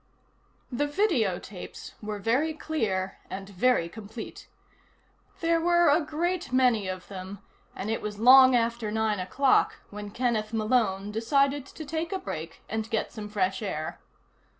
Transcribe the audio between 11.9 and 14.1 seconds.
a break and get some fresh air.